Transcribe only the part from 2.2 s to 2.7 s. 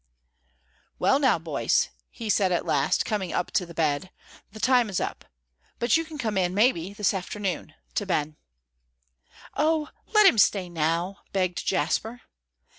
said at